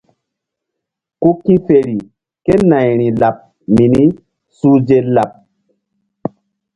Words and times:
Ku 1.21 1.29
ki̧feri 1.43 1.97
kénayri 2.45 3.07
laɓ 3.21 3.37
mini 3.73 4.03
suhze 4.57 4.97
laɓ. 5.15 5.31